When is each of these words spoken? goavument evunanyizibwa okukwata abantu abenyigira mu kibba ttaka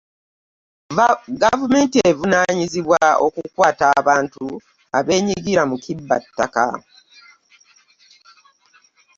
goavument 1.41 1.93
evunanyizibwa 2.09 3.01
okukwata 3.25 3.85
abantu 3.99 4.43
abenyigira 4.97 5.61
mu 5.69 5.75
kibba 5.83 6.15
ttaka 6.23 6.65